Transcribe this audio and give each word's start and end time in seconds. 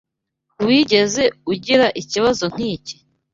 Wigeze 0.65 1.23
ugira 1.51 1.87
ikibazo 2.01 2.43
nkiki? 2.53 2.95